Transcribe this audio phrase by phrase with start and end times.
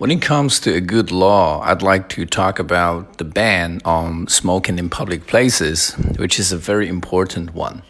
[0.00, 4.28] When it comes to a good law, I'd like to talk about the ban on
[4.28, 7.82] smoking in public places, which is a very important one.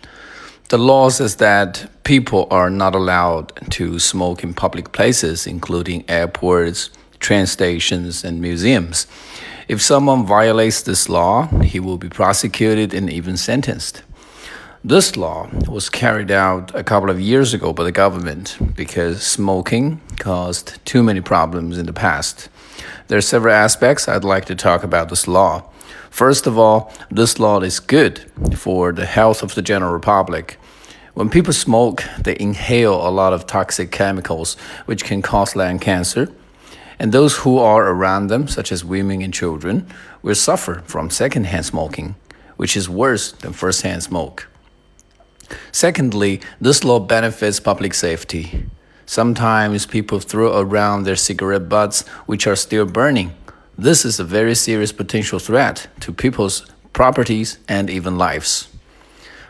[0.70, 6.90] The law says that people are not allowed to smoke in public places, including airports,
[7.20, 9.06] train stations, and museums.
[9.68, 14.02] If someone violates this law, he will be prosecuted and even sentenced.
[14.82, 20.00] This law was carried out a couple of years ago by the government because smoking
[20.18, 22.48] caused too many problems in the past.
[23.08, 25.68] There are several aspects I'd like to talk about this law.
[26.08, 28.24] First of all, this law is good
[28.56, 30.58] for the health of the general public.
[31.12, 34.54] When people smoke, they inhale a lot of toxic chemicals
[34.86, 36.32] which can cause lung cancer.
[36.98, 39.86] And those who are around them, such as women and children,
[40.22, 42.14] will suffer from secondhand smoking,
[42.56, 44.46] which is worse than first-hand smoke.
[45.72, 48.66] Secondly, this law benefits public safety.
[49.06, 53.34] Sometimes people throw around their cigarette butts which are still burning.
[53.76, 58.68] This is a very serious potential threat to people's properties and even lives.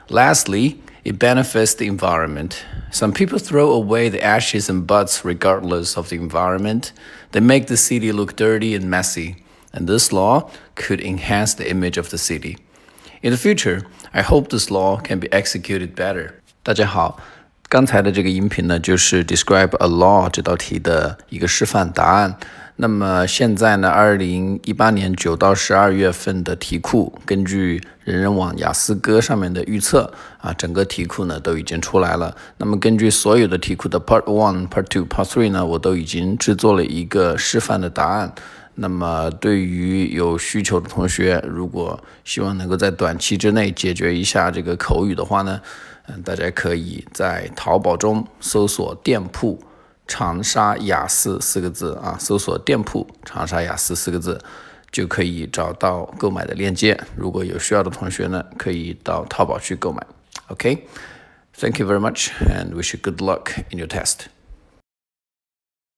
[0.09, 2.65] Lastly, it benefits the environment.
[2.91, 6.93] Some people throw away the ashes and butts regardless of the environment.
[7.33, 9.43] They make the city look dirty and messy,
[9.73, 12.59] and this law could enhance the image of the city.
[13.22, 16.32] In the future, I hope this law can be executed better.
[16.64, 17.20] 大家好，
[17.70, 22.38] 刚才的这个音频呢，就是 describe a law 这道题的一个示范答案。
[22.83, 32.35] 那么现在呢，二零一八年九到十二月份的题库，根据人人网雅思哥上面的预测啊，整个题库呢都已经出来了。
[32.57, 38.33] 那么根据所有的题库的 Part One、Part Two、Part Three 呢，我都已经制作了一个示范的答案。
[38.77, 45.61] 那么，对于有需求的同学，如果希望能够在短期之内解决一下这个口语的话呢，
[46.07, 49.61] 嗯，大家可以在淘宝中搜索店铺
[50.11, 54.37] “长沙雅思”四个字啊，搜索店铺“长沙雅思”四个字，
[54.91, 57.01] 就可以找到购买的链接。
[57.15, 60.05] 如果有需要的同学呢，可以到淘宝去购买。
[60.49, 64.27] OK，Thank you very much and wish you good luck in your test.